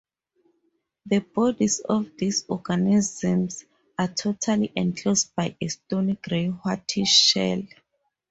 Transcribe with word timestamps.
The 1.05 1.19
bodies 1.19 1.81
of 1.81 2.17
these 2.17 2.45
organisms 2.49 3.65
are 3.99 4.07
totally 4.07 4.71
enclosed 4.75 5.35
by 5.35 5.55
a 5.61 5.67
stony 5.67 6.15
gray-whitish 6.15 7.07
shell. 7.07 7.61